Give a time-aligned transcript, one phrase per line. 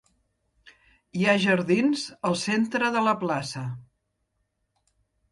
[1.17, 3.61] Hi ha jardins al centre de la plaça.